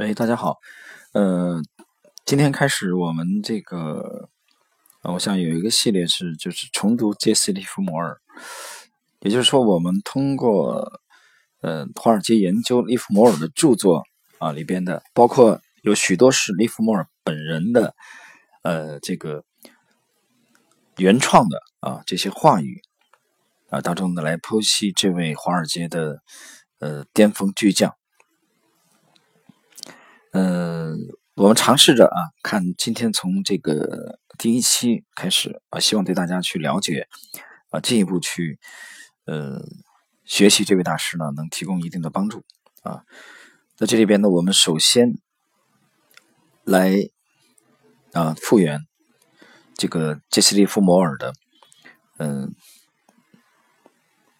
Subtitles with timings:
[0.00, 0.56] 喂，大家好，
[1.12, 1.60] 呃，
[2.24, 4.30] 今天开始我们这个，
[5.02, 8.18] 我想有一个系列是就是重读杰西·利弗摩尔，
[9.20, 11.02] 也就是说，我们通过
[11.60, 14.02] 呃华尔街研究利弗摩尔的著作
[14.38, 17.94] 啊里边的，包括有许多是利弗摩尔本人的
[18.62, 19.44] 呃这个
[20.96, 22.80] 原创的啊这些话语
[23.68, 26.22] 啊当中的来剖析这位华尔街的
[26.78, 27.94] 呃巅峰巨匠。
[30.32, 30.96] 嗯，
[31.34, 37.08] 我们尝试着啊，看今天从这个第一期开始啊，希望对大家去了解
[37.70, 38.60] 啊，进一步去
[39.26, 39.60] 呃
[40.24, 42.44] 学习这位大师呢，能提供一定的帮助
[42.84, 43.02] 啊。
[43.74, 45.14] 在这里边呢，我们首先
[46.62, 46.92] 来
[48.12, 48.86] 啊复原
[49.74, 51.32] 这个杰西·利弗摩尔的
[52.18, 52.54] 嗯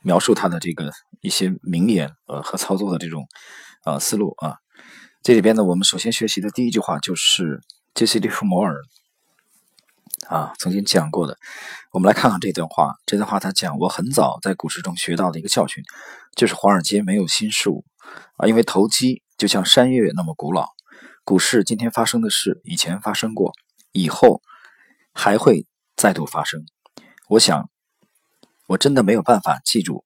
[0.03, 3.27] 描述他的这个一些名言呃和操作的这种
[3.83, 4.60] 啊思路啊。
[5.23, 7.61] 这里边呢，我们首先学习的第一句话就是
[7.95, 8.81] 杰西·利弗摩尔
[10.29, 11.37] 啊曾经讲过的。
[11.93, 12.95] 我们来看看这段话。
[13.05, 15.85] 这段话他讲：“我很早在股市中学到的一个教训，
[16.35, 17.85] 就是华尔街没有新事物
[18.39, 20.69] 啊，因为投机就像山岳那么古老。
[21.23, 23.53] 股市今天发生的事，以前发生过，
[23.93, 24.41] 以后
[25.13, 26.65] 还会再度发生。
[27.29, 27.69] 我想，
[28.69, 30.03] 我真的没有办法记住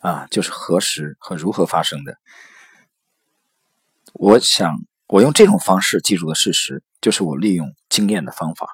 [0.00, 2.16] 啊，就是何时和如何发生的。”
[4.12, 8.68] 我想，我用这种方式记住的事实，就是我利用经验的方法。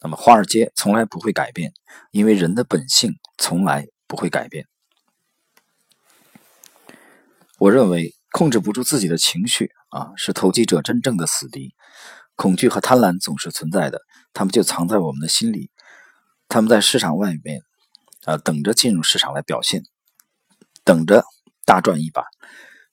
[0.00, 1.72] 那么，华尔街从来不会改变，
[2.10, 4.66] 因为人的本性从来不会改变。
[7.58, 11.74] 我认为，控制不住自己的情绪啊，是投机者真正的死敌。
[12.34, 14.00] 恐惧和贪婪总是存在的，
[14.32, 15.70] 他们就藏在我们的心里，
[16.48, 17.60] 他们在市场外面
[18.24, 19.82] 啊，等着进入市场来表现，
[20.84, 21.24] 等着
[21.66, 22.24] 大赚一把。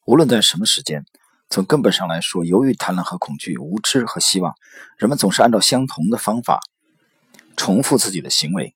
[0.08, 1.04] 无论在什么时间，
[1.50, 4.56] 从根本上来说，由于贪婪和恐惧、无知和希望，
[4.98, 6.62] 人们总是按照相同的方法
[7.58, 8.73] 重复自己的行为。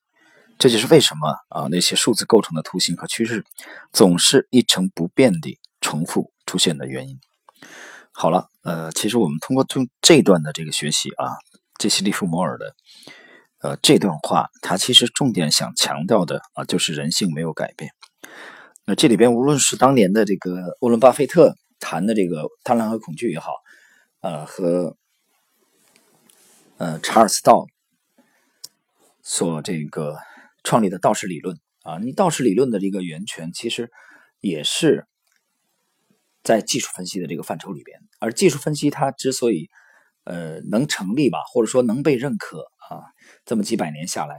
[0.60, 3.46] 这就是为什么啊，那些数字构成的图形和趋势
[3.94, 7.18] 总是一成不变地重复出现的原因。
[8.12, 11.38] 好了，呃，其实我们通过这这段的这个学习啊，
[11.80, 12.76] 杰西利弗摩尔的
[13.62, 17.90] 呃这段话，他其实重点想强调的啊，就是人性没有改变。
[18.86, 23.54] 那这里边无论是当年的这个沃伦巴菲特谈的这个贪婪和恐惧也好，
[24.22, 24.98] 呃，和
[26.78, 27.68] 呃查尔斯道
[29.22, 30.18] 所这个
[30.64, 33.92] 创立的道氏理论啊，你道氏理论的这个源泉其实
[34.40, 35.06] 也是
[36.44, 39.70] 在技术分析的这个范畴里边，而技术分析它之所以
[40.24, 43.06] 呃能成立吧，或者说能被认可啊，
[43.46, 44.38] 这么几百年下来。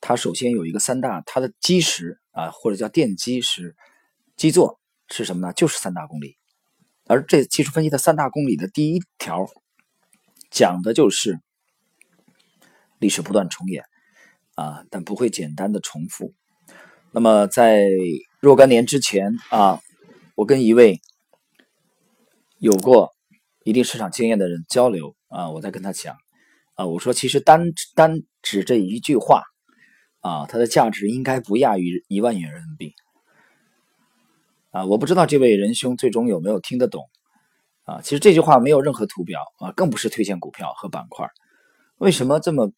[0.00, 3.76] 它首先有一个三大，它的基石啊，或者叫奠基石，
[4.34, 5.52] 基座是什么呢？
[5.52, 6.38] 就是三大公理。
[7.06, 9.46] 而这技术分析的三大公理的第一条，
[10.50, 11.38] 讲的就是
[12.98, 13.84] 历史不断重演
[14.54, 16.32] 啊，但不会简单的重复。
[17.12, 17.84] 那么在
[18.40, 19.80] 若干年之前啊，
[20.34, 21.00] 我跟一位
[22.58, 23.12] 有过
[23.64, 26.16] 一定市场经验的人交流啊，我在跟他讲
[26.76, 29.42] 啊，我说其实单单指这一句话。
[30.20, 32.94] 啊，它的价值应该不亚于一万元人民币。
[34.70, 37.10] 啊，我不知道这位仁兄最终有没有听得懂。
[37.84, 41.28] 啊，其实这句话没有任何图表啊，更不是推荐股票和板块。
[41.98, 42.70] 为什么这么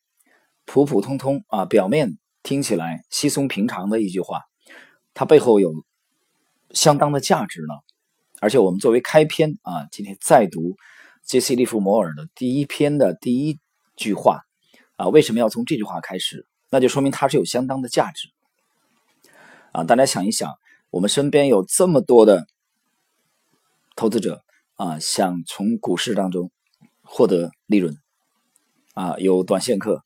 [0.65, 1.67] 普普通通啊？
[1.67, 4.43] 表面听起来稀松平常的一句话，
[5.13, 5.73] 它背后有
[6.71, 7.75] 相当的价值呢？
[8.41, 10.77] 而且我们作为开篇啊，今天再读
[11.23, 13.61] 杰西·利弗摩尔的第一篇的第一
[13.97, 14.43] 句话
[14.97, 16.47] 啊，为什么要从这句话开始？
[16.73, 18.31] 那就说明它是有相当的价值
[19.73, 19.85] 啊！
[19.85, 20.51] 大家想一想，
[20.89, 22.47] 我们身边有这么多的
[23.95, 24.43] 投资者
[24.77, 26.51] 啊，想从股市当中
[27.03, 27.95] 获得利润
[28.95, 30.03] 啊，有短线客，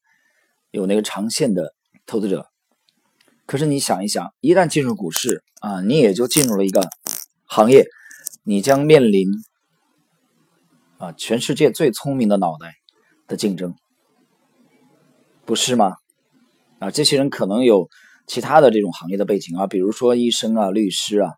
[0.73, 1.73] 有那个长线的
[2.05, 2.49] 投资者。
[3.47, 6.91] 可是你想一想，一旦进入股市啊，你也就进入了一个
[7.45, 7.87] 行业，
[8.43, 9.29] 你将面临
[10.99, 12.75] 啊全世界最聪明的脑袋
[13.29, 13.77] 的竞争，
[15.45, 15.99] 不是吗？
[16.79, 17.89] 啊，这些人可能有
[18.27, 21.33] 其他的这种行业的背景啊，比如说医生啊、律师啊，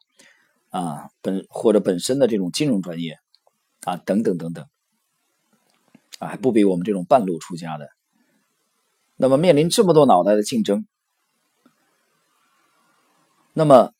[0.70, 3.19] 啊本或者本身的这种金融专业
[3.85, 4.67] 啊等等等等，
[6.19, 7.88] 啊还不比我们这种半路出家的。
[9.17, 10.87] 那么面临这么多脑袋的竞争，
[13.52, 13.93] 那么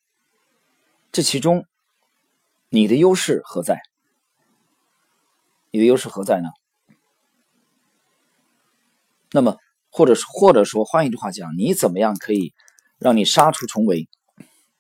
[1.13, 1.65] 这其中
[2.69, 3.81] 你的优势何在？
[5.71, 6.49] 你的优势何在呢？
[9.31, 9.57] 那么。
[9.91, 12.53] 或者或者说，换一句话讲，你怎么样可以
[12.99, 14.09] 让你杀出重围、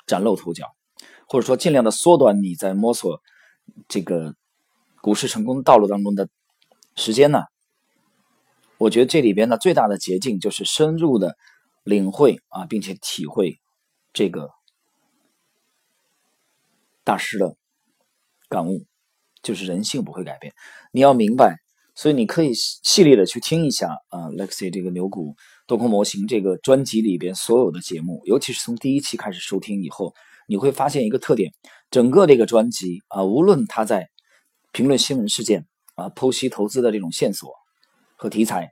[0.06, 0.66] 崭露头角，
[1.26, 3.20] 或者说尽量的缩短你在摸索
[3.88, 4.34] 这个
[5.00, 6.28] 股市成功道路当中的
[6.96, 7.42] 时间呢？
[8.76, 11.36] 我觉得这里边呢最大的捷径就是深入的
[11.82, 13.58] 领会啊，并且体会
[14.12, 14.50] 这个
[17.02, 17.56] 大师的
[18.48, 18.84] 感悟，
[19.42, 20.54] 就是人性不会改变。
[20.92, 21.56] 你要明白，
[22.00, 25.34] 所以你可以系列的去听一下啊，Lexi 这个牛股
[25.66, 30.14] 多空模型这个专辑里边所有的节目，尤其是从第一期开始收听以后，
[30.46, 31.50] 你会发现一个特点：
[31.90, 34.08] 整个这个专辑啊，无论他在
[34.70, 35.66] 评论新闻事件
[35.96, 37.50] 啊，剖析投资的这种线索。
[38.14, 38.70] 和题材，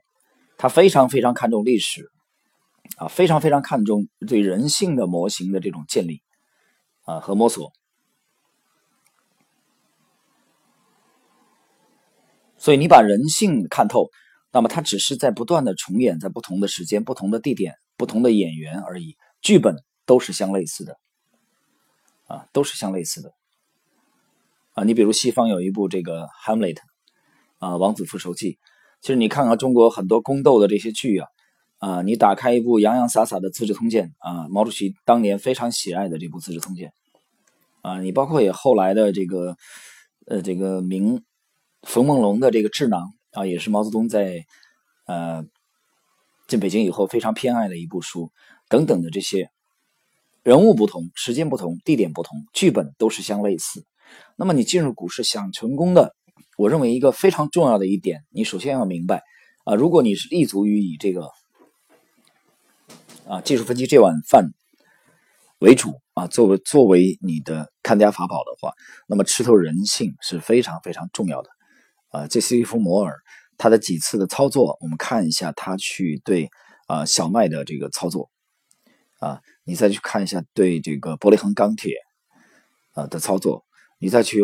[0.57, 2.09] 他非常非常看重历史，
[2.95, 6.21] 啊，非常非常看重对人性的模型的这种建立，
[7.03, 7.73] 啊和摸索。
[12.57, 14.09] 所以你把人性看透，
[14.51, 19.75] 那么它只是在不断的重演，在不同的时间、不同的地点、不同的演员而已，剧本
[20.05, 20.97] 都是相类似的，
[22.25, 23.33] 啊，都是相类似的，
[24.73, 26.75] 啊，你比如西方有一部这个《Hamlet》，
[27.59, 28.53] 啊，《王子复仇记》。
[28.99, 31.27] 其实你看看中国很多宫斗的这些剧啊，
[31.77, 36.91] 啊，你打开一部洋洋洒洒的《资治通鉴》啊，毛主席当年非常喜爱的这部《资治通鉴》，
[37.87, 39.55] 啊，你包括也后来的这个，
[40.25, 41.23] 呃，这个明
[41.87, 44.45] 冯梦龙的这个《智囊》啊，也是毛泽东在
[45.05, 45.45] 呃
[46.45, 48.29] 进北京以后非常偏爱的一部书，
[48.67, 49.49] 等等的这些
[50.43, 53.85] 人物不同、时间不同、地点不同，剧本都是相类似。
[54.35, 56.13] 那么你进入股市想成功的。
[56.57, 59.23] 我认为一个非常重要的一点，你首先要明白
[59.63, 61.29] 啊，如果你是立足于以这个
[63.29, 64.49] 啊技术分析这碗饭
[65.59, 68.73] 为主啊，作为作为你的看家法宝的话，
[69.07, 71.49] 那么吃透人性是非常非常重要的
[72.17, 72.27] 啊。
[72.27, 73.15] 这是一幅摩尔
[73.57, 76.49] 他的几次的操作，我们看一下他去对
[76.87, 78.29] 啊小麦的这个操作
[79.19, 81.93] 啊，你再去看一下对这个伯利恒钢铁
[82.93, 83.63] 啊的操作，
[83.99, 84.41] 你再去。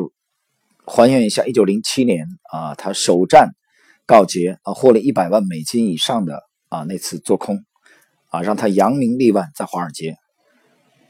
[0.86, 3.52] 还原一下，一九零七年啊，他首战
[4.06, 7.64] 告捷啊，获了一百万美金以上的啊那次做空
[8.32, 10.18] 啊，让他扬名立万在华尔街。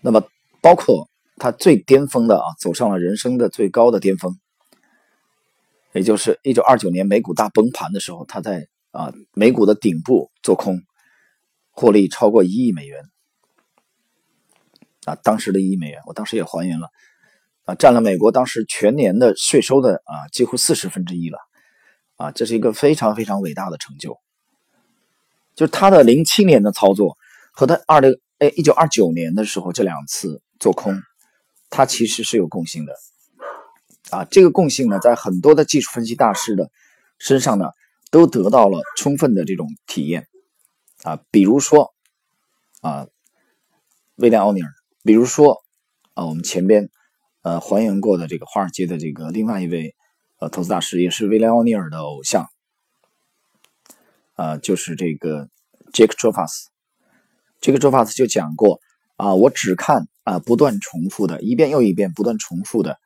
[0.02, 0.24] 那么，
[0.62, 4.38] 包括他最巅峰的啊，走上了人生的最高的巅峰，
[5.94, 10.82] 也就是一九二九年美股大崩盘的时候，他在啊美股的顶部做空，
[11.70, 13.04] 获利超过一亿美元
[15.06, 16.90] 啊，当时的一亿美元，我当时也还原了。
[17.66, 21.38] 啊，占了美国当时全年的税收的啊几乎四十分之一了，
[22.18, 24.18] 啊，这是一个非常非常伟大的成就。
[25.56, 27.16] 就是他的零七年的操作
[27.54, 31.02] 和他二零哎一九二九年的时候这两次做空，
[31.70, 32.94] 他其实是有共性的。
[34.14, 36.70] 啊，这个共性呢，在很多的技术分析大师的
[37.18, 37.72] 身上呢，
[38.12, 40.28] 都得到了充分的这种体验。
[41.04, 41.94] 啊，比如说
[42.82, 43.08] 啊，
[44.16, 44.70] 威廉奥尼尔，
[45.04, 45.64] 比如说
[46.14, 46.90] 啊，我们前边。
[47.46, 49.96] 呃，还原过的这个华尔街的这个另外一位
[50.40, 52.48] 呃投资大师，也是威廉奥尼尔的偶像，
[54.38, 55.50] 呃，就是这个
[55.92, 56.70] 杰克·卓法斯。
[57.60, 58.80] 这个卓法斯就讲过
[59.18, 62.98] 啊，我只看啊不断重复的一遍又一遍不断重复的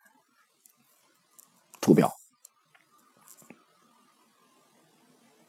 [1.87, 2.11] 图表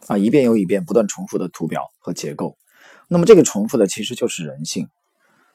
[0.07, 2.57] 啊，一遍又一遍不断重复的图表和结构。
[3.09, 4.89] 那么这个重复的其实就是人性。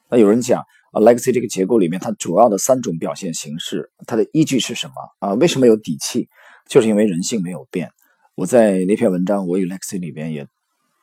[0.09, 0.62] 那有人讲。
[0.91, 5.33] 啊，Legacy 这个结构里面，它主要的三种表现形式，它的依据是什么啊？
[5.33, 6.29] 为什么有底气？
[6.69, 7.89] 就是因为人性没有变。
[8.36, 10.48] 我在那篇文章《我与 Legacy》里边也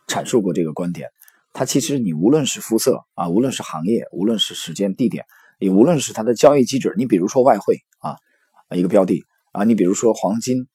[0.07, 1.09] 阐述过这个观点。
[1.52, 5.25] 它其实你无论是肤色啊，无论是行业，无论是时间地点，
[5.59, 8.16] 也无论是它的交易机制，你比如说外汇啊，
[8.76, 10.66] 一个标的啊，你比如说黄金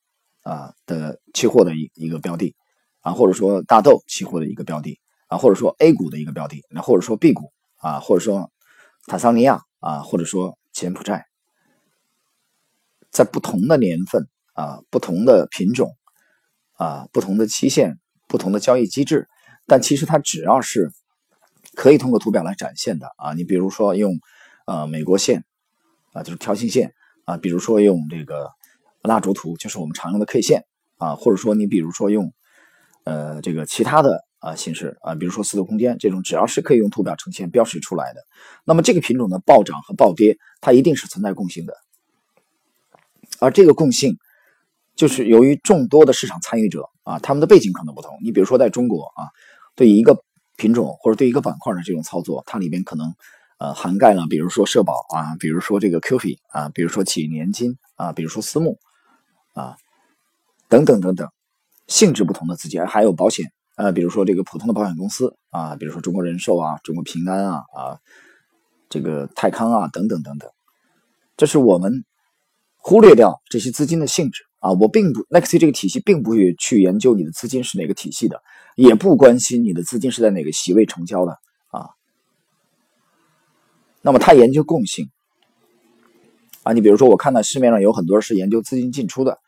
[0.41, 2.55] 啊的期货的一一个标的
[3.01, 8.51] 啊，或者说大豆期货的一个标的啊，或者说 A 股的一个标的，那或者说 B 股啊，或者说。
[9.07, 11.27] 坦桑尼亚啊，或者说柬埔寨，
[13.11, 15.95] 在不同的年份啊、不同的品种
[16.73, 19.27] 啊、不同的期限、不同的交易机制，
[19.67, 20.89] 但其实它只要是
[21.75, 23.33] 可以通过图表来展现的啊。
[23.33, 24.17] 你比如说用
[24.65, 25.45] 呃美国线
[26.13, 26.91] 啊，就是条形线
[27.25, 28.49] 啊；比如说用这个
[29.05, 30.65] 蜡烛图，就是我们常用的 K 线
[30.97, 32.33] 啊；或者说你比如说用
[33.03, 34.25] 呃这个其他的。
[34.39, 38.21] 啊，形式啊，比如说四度空间这种，只要是可以用图表呈现标识出来的，
[38.63, 41.73] 那么这个品种的暴涨和暴跌，它一定是存在共性的。
[43.39, 44.19] 而这个共性，
[44.95, 48.19] 就是由于众多的市场参与者啊，他们的背景可能不同。
[48.21, 49.33] 你比如说在中国啊，
[49.73, 50.23] 对一个
[50.57, 53.15] 品种或者对一个板块的这种操作，它里边可能
[53.57, 58.77] 呃涵盖了，比如说社保啊，比如说这个 QF 啊，比如说企业年金啊，比如说私募
[59.55, 59.75] 啊，
[60.69, 61.27] 等等等等，
[61.87, 63.51] 性质不同的资金，还有保险。
[63.75, 67.99] 呃，比如说这个普通的保险公司啊，比如说中国人寿啊、中国平安啊、啊
[68.87, 70.49] 这个泰康啊等等等等，
[71.35, 72.05] 这是我们
[72.77, 78.41] 忽略掉这些资金的性质啊，我并不，Nexi 这个体系并不去去研究你的资金是哪个体系的，
[78.75, 81.89] 也不关心你的资金是在哪个席位成交的啊。
[84.01, 85.09] 那么他研究共性
[86.63, 89.39] 啊，你比如说我看到市面上有很多是研究资金进出的，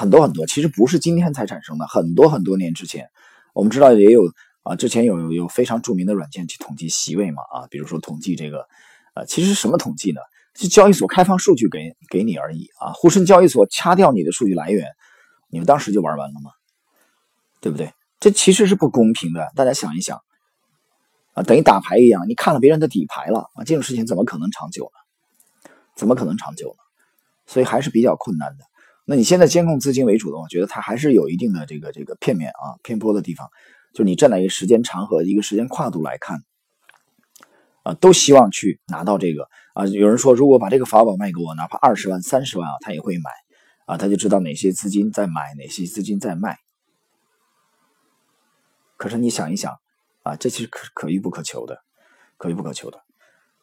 [0.00, 3.10] 很多很多，其实不是今天才产生的，很多很多年之前，
[3.52, 8.66] 我们知道也有啊，之前有有非常著名的软件去统计席位嘛啊，比如说统计这个，
[9.12, 10.22] 呃，其实什么统计呢？
[10.54, 12.92] 是交易所开放数据给给你而已啊！
[12.94, 14.88] 沪深交易所掐掉你的数据来源，
[15.50, 16.50] 你们当时就玩完了吗？
[17.60, 17.92] 对不对？
[18.20, 19.46] 这其实是不公平的。
[19.54, 20.22] 大家想一想
[21.34, 25.70] 啊，等于打牌一样，你看了别人的底牌了啊，这种事情怎么可能长久呢？
[25.94, 26.82] 怎么可能长久呢？
[27.46, 28.64] 所以还是比较困难的。
[29.10, 33.48] 那你现在监控资金为主的，我觉得它还是有一定的这个这个片面啊偏颇的地方。
[33.92, 36.44] 就你站在一个时间长和一个时间跨度来看。
[37.82, 39.84] 啊，都希望去拿到这个啊！
[39.86, 43.30] 有人说，如果把这个法宝卖给我，哪怕二十万、三十万啊，他也会买
[43.86, 43.96] 啊！
[43.96, 46.58] 他就知道哪些资金在买，哪些资金在卖。
[48.98, 49.74] 可是你想一想
[50.22, 51.78] 啊，这其实可可遇不可求的，
[52.36, 53.00] 可遇不可求的。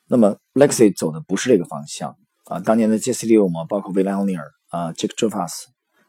[0.07, 2.59] 那么 Lexi 走的不是这个方向啊！
[2.59, 3.27] 当年的 J.C.
[3.27, 5.67] 利欧摩，包括威廉欧尼尔啊、杰克·范斯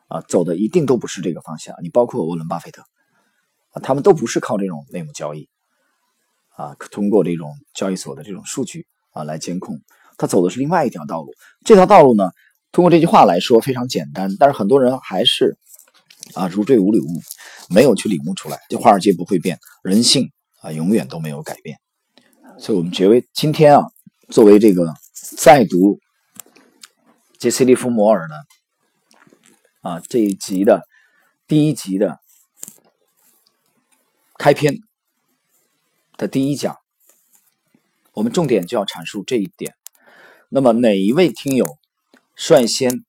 [0.09, 1.75] 啊，走的一定都不是这个方向。
[1.83, 2.83] 你包括沃伦·巴菲特
[3.71, 5.49] 啊，他们都不是靠这种内幕交易。
[6.57, 9.81] 啊，通过这种交易所的这种数据啊来监控，
[10.17, 11.33] 他走的是另外一条道路。
[11.65, 12.33] 这条道路呢，
[12.73, 15.57] 通过这句话来说非常简单，但是很多人还是
[16.35, 17.07] 啊如坠五里雾，
[17.71, 18.59] 没有去领悟出来。
[18.69, 21.79] 这华尔街不会变，人性啊永远都没有改变。
[22.59, 23.85] 所以，我们觉得今天啊，
[24.31, 24.93] 作为这个
[25.37, 26.00] 在读
[27.38, 28.35] 杰西·利弗摩尔呢
[29.80, 30.87] 啊这一集的
[31.47, 32.18] 第一集的
[34.37, 34.78] 开篇。
[36.16, 36.76] 的第一讲，
[38.12, 39.76] 我们重点就要阐述这一点。
[40.49, 41.78] 那么，哪一位听友
[42.35, 43.04] 率先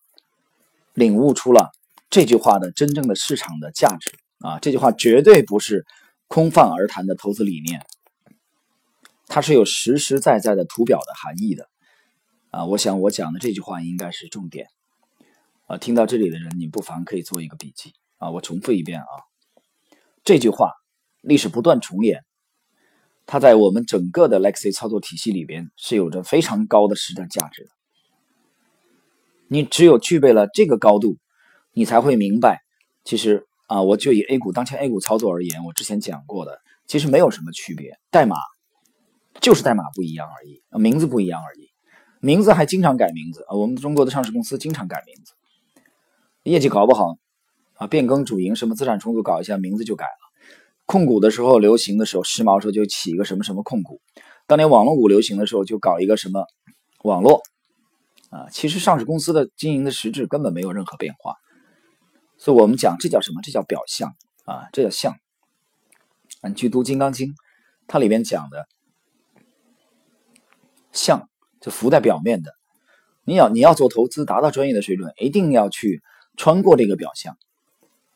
[0.94, 1.72] 领悟出了
[2.12, 4.60] 这句话的真正的市场的价值啊？
[4.60, 5.88] 这句话绝对不是
[6.28, 7.84] 空泛而谈的投资理念，
[9.26, 11.68] 它是有实实在在的图表的含义的
[12.52, 12.66] 啊！
[12.66, 14.68] 我想我讲的这句话应该是重点
[15.68, 15.78] 啊！
[15.78, 18.32] 听到这里的人，你不妨可以做一个笔记啊！
[18.32, 19.08] 我重复一遍啊，
[20.24, 20.74] 这句话
[21.22, 22.24] 历史不断重演。
[23.26, 27.70] 它在我们整个的 Lexi 操作体系里边是有着非常高的实战价值的。
[29.48, 31.18] 你只有具备了这个高度，
[31.74, 32.64] 你才会明白，
[33.04, 38.36] 其实啊，我就以 A 股当前 A 股操作而言，我之前讲过的，其实没有什么区别，代码
[39.40, 41.69] 就是代码不一样而已，名字不一样而已，
[42.20, 43.56] 名字还经常改名字啊。
[43.56, 45.34] 我们中国的上市公司经常改名字，
[46.44, 47.18] 业绩搞不好
[47.76, 50.30] 啊，变更主营什么资产重组搞一下，名字就改了。
[50.86, 54.02] 控股的时候流行的时候，时髦时候就起一个什么什么控股。
[54.48, 56.46] 当年网络股流行的时候，就搞一个什么
[57.04, 57.42] 网络
[58.32, 58.50] 啊。
[58.50, 61.36] 其实上市公司的经营的实质根本没有任何变化。
[62.38, 63.42] 所以我们讲这叫什么？
[63.44, 65.16] 这叫表象啊，这叫象。
[66.42, 67.28] 你去读《金刚经》，
[67.86, 68.68] 它里面讲的
[70.92, 71.29] 象
[71.62, 72.54] 就浮在表面的。
[73.24, 76.02] 你要你要做投资，达到专业的水准，一定要去
[76.38, 77.38] 穿过这个表象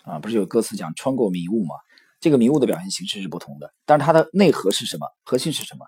[0.03, 0.19] 啊。
[0.19, 1.75] 不是有歌词讲穿过迷雾吗？
[2.19, 5.07] 这个迷雾的表现形式是不同的，但是它的内核是什么？
[5.23, 5.85] 核心是什么？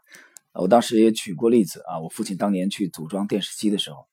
[0.52, 4.06] 我当时也举过例子啊，我父亲当年去组装电视机的时候，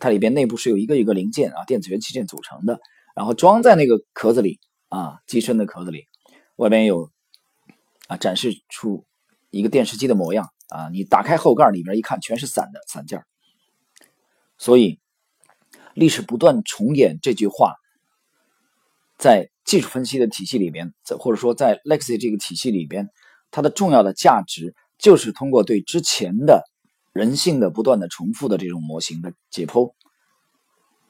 [0.00, 2.80] 它里边内部是有一个一个零件啊，电子元器件组成的，
[3.14, 4.58] 然后装在那个壳子里
[4.88, 6.06] 啊，机身的壳子里，
[6.56, 7.10] 外边有
[8.08, 9.06] 啊，展示出
[9.50, 13.24] 一个电视机的模样啊，你打开后盖里面一看，全是散的散件
[14.58, 14.98] 所以
[15.94, 17.74] 历史不断重演这句话，
[19.18, 19.50] 在。
[19.64, 23.08] 技术分析的体系里边，在或者说在 Lexi 这个体系里边，
[23.52, 26.64] 它的重要的价值就是通过对之前的
[27.12, 29.94] 人性的不断的重复的这种模型的解剖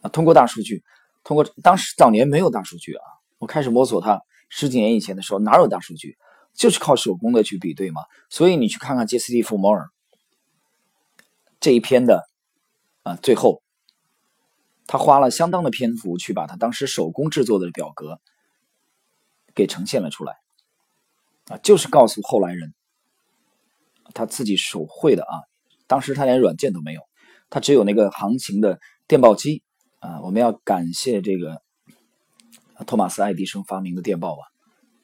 [0.02, 0.84] 啊，通过大数据，
[1.24, 3.02] 通过当时早年没有大数据啊，
[3.38, 6.18] 我开始摸索它十几年以前的时候哪有大数据，
[6.54, 8.02] 就是靠手工的去比对嘛。
[8.28, 9.90] 所以你去看看杰斯蒂夫摩尔
[11.60, 12.28] 这一篇的
[13.02, 13.62] 啊，最后
[14.86, 18.20] 他花了相当的篇幅去把他当时手工制作的表格。
[19.54, 20.36] 给呈现了出来，
[21.48, 22.72] 啊，就是告诉后来人，
[24.14, 25.44] 他自己手绘的啊，
[25.86, 27.02] 当时他连软件都没有，
[27.50, 29.62] 他只有那个行情的电报机
[29.98, 31.60] 啊，我们要感谢这个
[32.86, 34.42] 托马斯爱迪生发明的电报吧，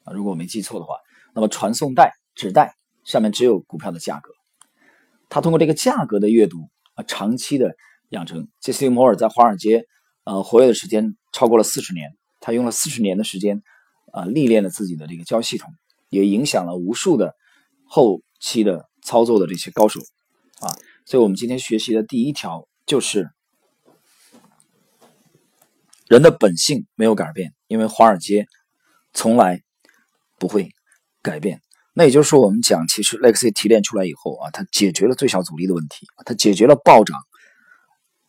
[0.05, 0.95] 啊，如果我没记错的话，
[1.33, 4.31] 那么传送带纸带上面只有股票的价格，
[5.29, 7.75] 他通过这个价格的阅读啊，长期的
[8.09, 8.47] 养成。
[8.59, 9.85] 杰西·摩尔在华尔街
[10.23, 13.61] 呃活跃的时间超过了四十年，他用了四十年的时间。
[14.11, 15.71] 啊，历练了自己的这个交易系统，
[16.09, 17.35] 也影响了无数的
[17.85, 19.99] 后期的操作的这些高手
[20.61, 20.73] 啊。
[21.05, 23.29] 所以，我们今天学习的第一条就是
[26.07, 28.47] 人的本性没有改变，因为华尔街
[29.13, 29.61] 从来
[30.39, 30.71] 不会
[31.21, 31.61] 改变。
[31.93, 37.17] 那也就是说，我们讲，其实 lexy 提炼出来以后啊，它解决了最小阻力的问题，它解决了暴涨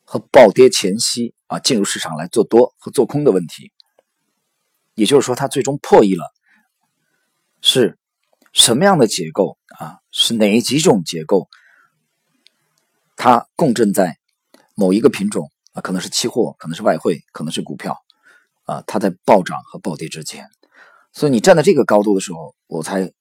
[0.04, 3.70] 和暴跌前夕啊进入市场来做多和做空的问题。
[4.94, 6.24] 也就是说，它最终破译了
[7.60, 7.96] 是
[8.52, 9.98] 什么样的结构啊？
[10.10, 11.48] 是哪几种结构？
[13.16, 14.18] 它共振在
[14.74, 17.96] 某一个品种啊，可能是期货，可能是外汇，可能是股票
[18.64, 20.48] 啊，它在暴涨和暴跌之间。
[21.12, 23.12] 所以你站在这个高度的时候，我才。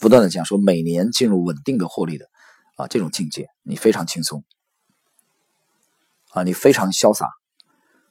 [0.00, 2.30] 不断的讲说，每年进入稳定的获利的
[2.76, 4.44] 啊这种境界，你非常轻松
[6.30, 7.28] 啊，你非常潇洒，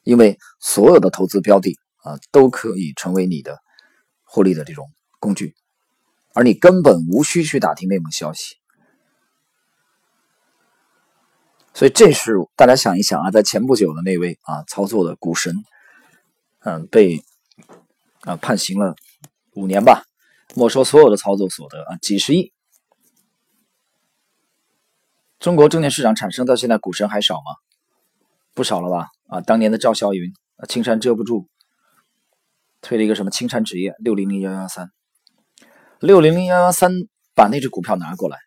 [0.04, 3.60] 因为所有的投资标的啊都可以成为你的
[4.26, 4.86] 获利的这种
[5.22, 5.56] 工具，
[6.34, 8.58] 而你根本无需去打听内幕消息。
[11.74, 15.56] 所以这是大家想一想啊，在前不久的那位啊操作的股神，
[16.66, 17.24] 嗯，被
[18.22, 18.96] 啊判刑了
[19.54, 20.04] 五年吧。
[20.56, 22.54] 没收所有的操作所得啊，几十亿。
[25.40, 27.56] 中国证券市场产生到现在股神还少吗？
[28.56, 29.10] 不少了吧？
[29.28, 31.48] 啊，当年的赵霄云啊，青山遮不住，
[32.82, 34.90] 推了一个什么青山纸业六零零幺幺三，
[36.00, 36.92] 六零零幺幺三
[37.36, 38.40] 把那只股票拿过来，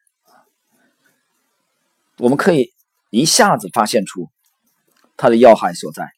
[2.16, 2.72] 我们可以
[3.10, 4.30] 一下子发现出
[5.16, 6.10] 它的要害所在，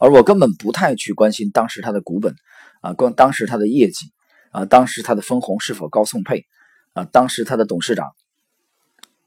[0.00, 2.34] 而我根本不太去关心当时它的股本
[2.80, 4.10] 啊，关当时它的业绩。
[4.52, 6.44] 啊，当时他的分红是否高送配？
[6.92, 8.08] 啊，当时他的董事长，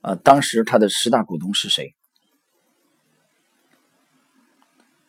[0.02, 1.96] 啊，当时他的十大股东是谁？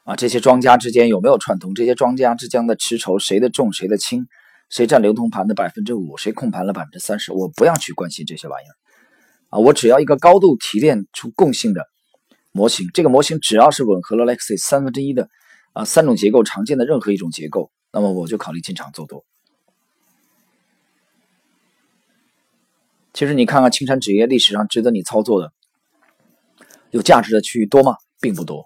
[0.04, 1.74] 啊，这些庄家之间有没有串通？
[1.74, 4.28] 这些庄家之间的持筹谁的重谁的轻？
[4.70, 6.16] 谁占流通盘的百分之五？
[6.16, 7.32] 谁控盘了百分之三十？
[7.32, 8.74] 我不要去关心这些玩意儿，
[9.48, 11.88] 啊，我只要一个高度提炼出共性的
[12.52, 12.88] 模型。
[12.94, 15.28] 这个模型只要是吻合了 Lexi 三分之一的
[15.74, 19.26] 啊三种结构常见的任何一种结构，那么我就考虑进场做多。
[23.12, 25.52] 其实你看看青山纸业历史上值得你操作的、
[26.90, 27.96] 有价值的区域多吗？
[28.20, 28.64] 并不多。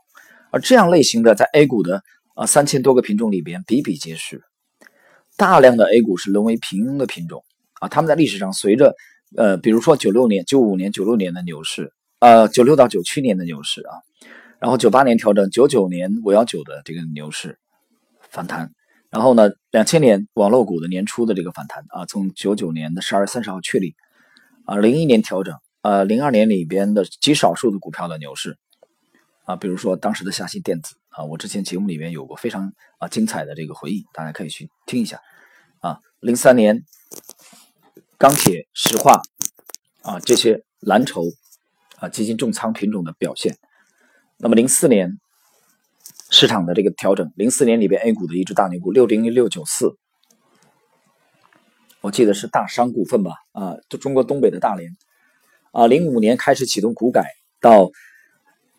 [0.51, 2.03] 而这样类型的在 A 股的
[2.35, 4.42] 啊三千多个品种里边比比皆是，
[5.37, 7.44] 大量的 A 股是沦为平庸的品种
[7.81, 7.88] 啊。
[7.88, 8.94] 他们在历史上随着
[9.37, 13.92] 呃，比如说九六年、九五年、九六年的牛市，呃，九六到九七年的牛市啊，
[14.61, 17.59] 然后九八年调整，九九年五幺九的这个牛市
[18.31, 18.73] 反弹，
[19.11, 23.94] 然后呢，两千年网络股的年初的这个反弹啊，从九九年的十二月三十号确立。
[24.64, 28.59] 啊，零一年调整，呃，零二年里边的极少数的股票的牛市，
[29.47, 35.23] 啊，比如说当时的夏新电子，啊，我之前节目里面有过非常啊精彩的这个回忆，大家可以去听一下。
[35.81, 36.85] 啊，零三年
[38.18, 39.23] 钢铁、石化，
[40.03, 41.23] 啊这些蓝筹，
[41.97, 43.57] 啊基金重仓品种的表现。
[44.40, 45.18] 那么零四年
[46.31, 49.96] 市场的这个调整，零四年里边 A 股的一只大牛股六零六九四。
[52.01, 54.92] 我记得是大商股份吧，啊，就中国东北的大连，
[55.72, 57.27] 啊，零五年开始启动股改，
[57.61, 57.90] 到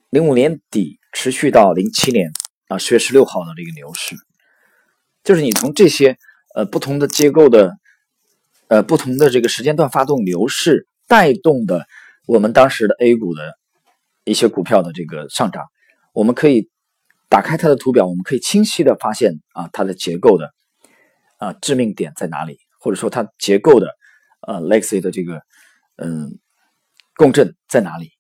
[0.10, 2.32] 零五年底持续到零七年
[2.70, 4.16] 啊十月十六号的这个牛市，
[5.26, 6.18] 就是你从这些
[6.56, 7.74] 呃不同的结构的
[8.70, 11.86] 呃不同的这个时间段发动牛市带动的
[12.26, 13.59] 我们当时的 A 股的
[14.30, 15.66] 一些股票的这个上涨，
[16.14, 16.70] 我们可以
[17.28, 20.50] 打开它的图表，我们可以清晰的发现啊它的结构的
[21.38, 22.58] 啊致命点在哪里。
[22.82, 23.88] 或者说它结构的，
[24.48, 25.42] 呃，Lexi 的这个，
[25.98, 26.40] 嗯，
[27.18, 28.12] 共振在哪里？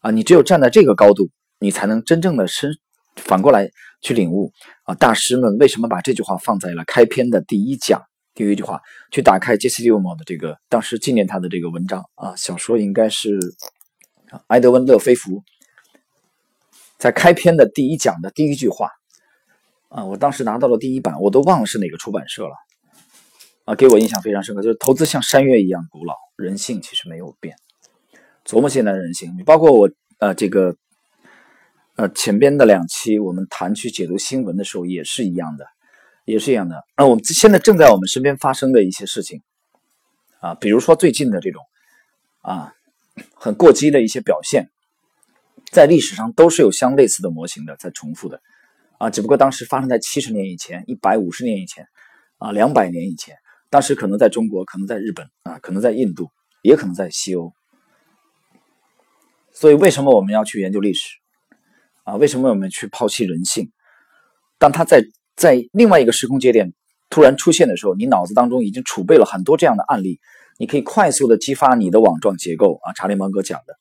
[0.00, 2.80] 啊，你只有站在这个高度，你才能真正的是
[3.16, 3.68] 反过来
[4.00, 4.52] 去领悟
[4.84, 8.00] 啊，大师们为什么把这句话放在了开篇的第一讲？
[8.32, 9.82] 第一句话，去打开 J.C.
[9.82, 13.38] 利 m o 的这个当时纪念他的这个文章啊，小说应该是
[14.48, 15.42] 埃德温·勒菲弗
[16.98, 18.90] 在开篇的第一讲的第一句话
[19.88, 22.54] 啊，我当时拿到了第一版，我都忘了是哪个出版社了。
[23.64, 27.56] 啊，给我印象非常深刻，就是投资像山岳一样古老，人性其实没有变。
[28.44, 30.74] 琢磨现在的人性，你包括我，呃，这个，
[31.96, 35.66] 呃，前边的两期我们谈去解读新闻的时候也是一样的，
[36.24, 36.84] 也是一样的。
[36.96, 39.42] 那，我们现在正在我们身边发生的一些事情，
[40.40, 41.62] 啊，比如说最近的这种，
[42.40, 42.74] 啊，
[43.42, 44.68] 很过激的一些表现，
[45.72, 48.42] 在历史上都是有相类似的模型的，在重复的，
[48.98, 51.88] 啊，只不过当时发生在七十年以前，一百五十年以前，
[52.36, 53.34] 啊，两百年以前。
[53.70, 56.28] 当时可能在中国，可能在日本啊，可能在印度，
[56.60, 57.54] 也可能在西欧。
[59.52, 61.16] 所以，为什么我们要去研究历史
[62.04, 62.16] 啊？
[62.16, 63.72] 为什么我们去抛弃人性？
[64.58, 65.02] 当他在
[65.34, 66.74] 在另外一个时空节点
[67.08, 70.20] 突然出现的时候，你脑子当中已经储备了很多这样的案例，
[70.60, 72.92] 你可以快速的激发你的网状结构啊。
[72.92, 73.74] 查理芒格讲的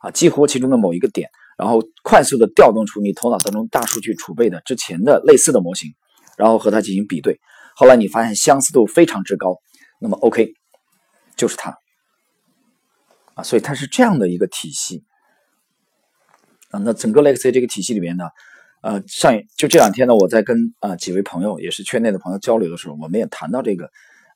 [0.00, 5.92] 啊，激活其中的某一个点，然后快速的调动出你头脑当中大数据储备的之前的类似的模型，
[6.38, 7.38] 然后和它进行比对。
[7.76, 9.58] 后来你发现相似度非常之高，
[10.00, 10.54] 那么 OK，
[11.36, 11.76] 就是它
[13.34, 15.04] 啊，所以它是这样的一个体系
[16.70, 16.80] 啊。
[16.80, 18.24] 那整个 Lexi 这个体系里面呢，
[18.82, 23.90] 呃，上就这两天呢，我在跟啊几位朋友，也是圈内的朋友交流的时候，我们也谈到这个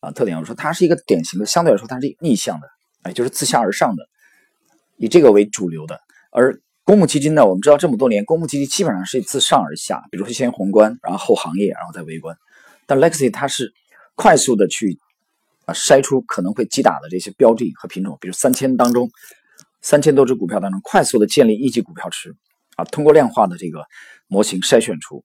[0.07, 0.39] 啊特点。
[0.39, 2.69] 我说它是一个典型的，相对来说它是逆向的，
[3.03, 4.05] 哎，就是自下而上的，
[4.97, 6.01] 以这个为主流的。
[6.31, 12.37] 而公募基金呢，我们知道这么多年，公募基金基本上是自上而下，比如说先宏观，然后后行业，然后再微观。
[12.87, 13.73] 但 Lexi 它是
[14.15, 14.99] 快速的去
[15.65, 19.11] 啊筛出可能会击打的这些标的和品种，比如三千当中
[19.83, 22.37] 三千多只股票当中，快速的建立一级股票池
[22.77, 23.85] 啊，通过量化的这个
[24.29, 25.25] 模型筛选出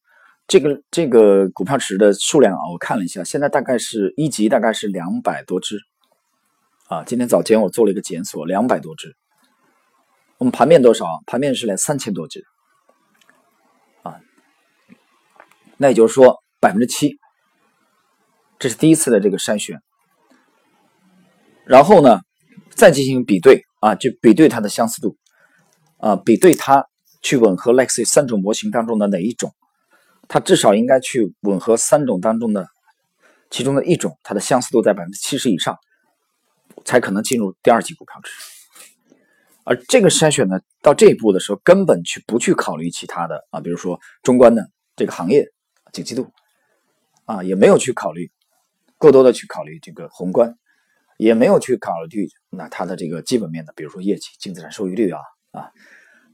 [0.51, 5.79] 这个这个股票池的数量啊，我看了一下，现在大概是一级大概是两百多只
[6.89, 9.15] 啊，今天早间我做了一个检索，两百多只。
[10.39, 11.05] 我们盘面多少？
[11.25, 12.43] 盘面是来三千多只
[14.03, 14.19] 啊，
[15.77, 17.17] 那也就是说百分之七。
[18.59, 19.81] 这是第一次的这个筛选，
[21.63, 22.19] 然后呢，
[22.71, 25.15] 再进行比对啊，就比对它的相似度
[25.95, 26.85] 啊，比对它
[27.21, 29.53] 去吻合 Lexi 三种模型当中的哪一种，
[30.33, 32.65] 它至少应该去吻合三种当中的
[33.49, 35.77] 其中的一种，它的相似度在百分之七十以上，
[36.85, 38.31] 才可能进入第二级股票池。
[39.65, 44.65] 而这个筛选呢，到这一步的时候，根本去不去考虑其他的啊，比如说中观的
[44.95, 45.45] 这个行业
[45.91, 46.31] 景气度
[47.25, 48.31] 啊，也没有去考虑。
[48.97, 50.55] 过多的去考虑这个宏观，
[51.17, 55.19] 也没有去考虑那它的这个基本面的，比如说业绩、净资产收益率啊
[55.51, 55.71] 啊，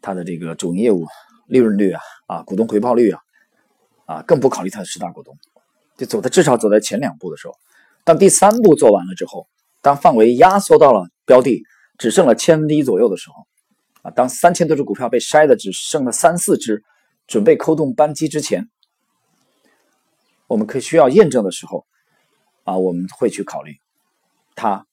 [0.03, 1.07] 它的这个主营业务
[1.47, 3.21] 利润率啊啊，股东回报率啊
[4.07, 5.37] 啊，更不考虑它的十大股东，
[5.97, 7.53] 就走的至少走在前两步的时候，
[8.03, 9.47] 当第三步做完了之后，
[9.81, 11.61] 当范围压缩到了标的
[11.99, 13.45] 只剩了千分之一左右的时候，
[14.01, 16.83] 啊，当三千多只股票被筛的只剩了三四只，
[17.27, 18.67] 准备扣动扳机之前，
[20.47, 21.85] 我们可以需要验证的时候。
[22.63, 23.79] 啊，我们会去考虑
[24.53, 24.85] 它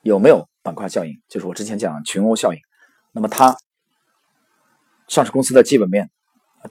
[0.00, 2.58] 有没有板块效应，就是我之前讲群殴效应。
[3.12, 3.54] 那么它
[5.06, 6.10] 上市公司的基本面，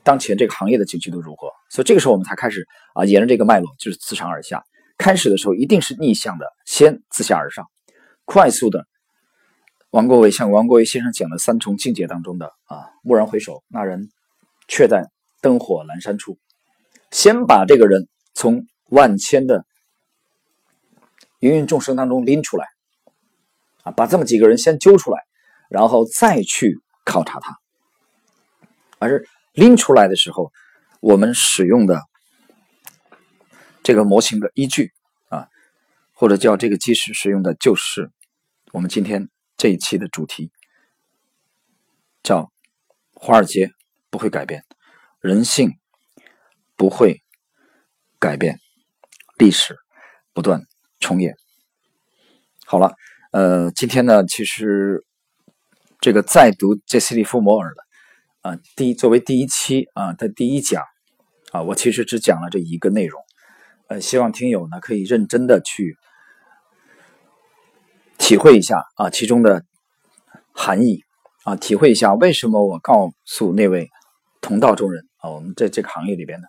[0.03, 1.49] 当前这个行业的景气度如何？
[1.69, 4.63] 所以这个时候我们才开始啊，沿着这个脉络就是自上而下。
[4.97, 7.65] 开始的时候一定是逆向的，先自下而上，
[8.25, 8.85] 快速的。
[9.89, 14.09] 王国维像王国维先生讲的三重境界当中的啊，蓦然回首，那人
[14.67, 15.09] 却在
[15.41, 16.37] 灯火阑珊处。
[17.11, 19.65] 先把这个人从万千的。
[21.39, 22.65] 芸芸众生当中拎出来，
[23.83, 25.19] 啊，把这么几个人先揪出来，
[25.69, 27.55] 然后再去考察他。
[28.97, 30.51] 而是拎出来的时候，
[30.99, 32.01] 我们使用的
[33.81, 34.91] 这个模型的依据
[35.29, 35.47] 啊，
[36.13, 38.11] 或者叫这个基石使用的就是
[38.71, 40.51] 我们今天这一期的主题，
[42.21, 42.51] 叫
[43.13, 43.71] 华尔街
[44.09, 44.63] 不会改变，
[45.19, 45.71] 人性
[46.75, 47.21] 不会
[48.19, 48.59] 改变，
[49.37, 49.75] 历史
[50.33, 50.61] 不断。
[50.97, 51.35] 重演，
[52.65, 52.95] 好了，
[53.31, 55.05] 呃，今天呢，其实
[55.99, 57.83] 这个再读杰西·利弗摩尔的
[58.45, 60.83] 啊，第一作为第一期啊的第一讲
[61.51, 63.19] 啊，我其实只讲了这一个内容，
[63.87, 65.97] 呃，希望听友呢可以认真的去
[68.19, 69.65] 体会一下啊其中的
[70.51, 71.01] 含义
[71.43, 73.89] 啊，体会一下为什么我告诉那位
[74.41, 76.45] 同道中人啊，我们在这个行业里边呢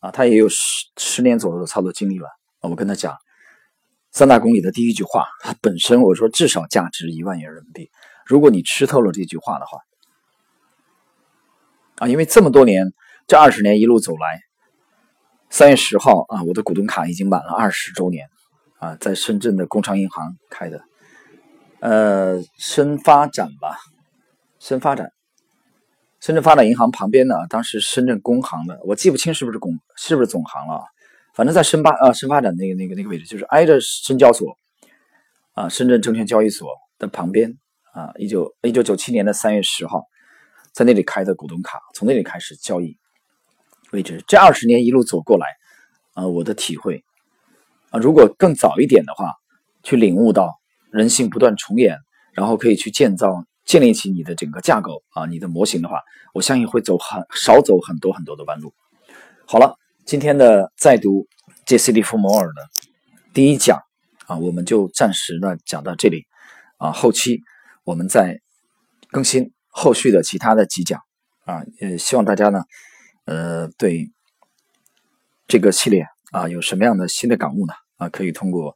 [0.00, 0.58] 啊，他也有十
[0.96, 2.26] 十年左右的操作经历了，
[2.62, 3.16] 我跟他讲。
[4.10, 7.90] 三大公里的第一句话，它本身我说至少价值一万元人民币。
[8.24, 9.78] 如果你吃透了这句话的话，
[11.96, 12.92] 啊，因为这么多年，
[13.26, 14.40] 这二十年一路走来，
[15.48, 18.28] 三月十号啊，我的股东卡已经满了二十周年，
[18.78, 20.82] 啊，在深圳的工商银行开的，
[21.80, 23.78] 呃，深发展吧，
[24.58, 25.10] 深发展，
[26.20, 30.84] 深圳发展银行旁边呢，当时深圳工行的，我记不清是不是工，是不是总行了。
[31.34, 34.56] 反正在深发啊深发展那个那个那个位置，就是挨着深交所
[35.52, 37.56] 啊，深圳证券交易所的旁边
[37.92, 38.12] 啊。
[38.16, 40.04] 一九一九九七年的三月十号，
[40.76, 42.98] 在那里开的股东卡，从那里开始交易
[43.92, 44.22] 位置。
[44.28, 45.46] 这二十年一路走过来
[46.12, 47.02] 啊，我的体会
[47.88, 49.32] 啊，如果更早一点的话，
[49.82, 50.60] 去领悟到
[50.90, 51.96] 人性不断重演，
[52.34, 56.02] 然后可以去建造建立起你的整个架构啊，你的模型的话，
[56.34, 58.74] 我相信会走很少走很多很多的弯路。
[59.46, 59.78] 好了。
[60.04, 61.26] 今天的再读
[61.64, 62.62] 杰西·利弗摩尔的
[63.34, 63.80] 第一讲
[64.28, 66.26] 啊，我们就暂时呢讲到这里
[66.76, 67.40] 啊，后期
[67.82, 68.40] 我们再
[69.10, 70.98] 更新后续的其他的几讲
[71.44, 72.64] 啊，也希望大家呢，
[73.26, 74.10] 呃，对
[75.46, 77.74] 这个系列啊有什么样的新的感悟呢？
[77.98, 78.74] 啊，可以通过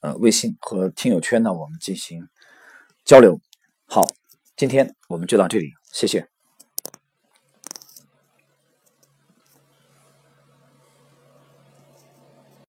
[0.00, 2.26] 呃微信和听友圈呢，我们进行
[3.04, 3.40] 交流。
[3.86, 4.04] 好，
[4.56, 6.26] 今天我们就到这里，谢谢。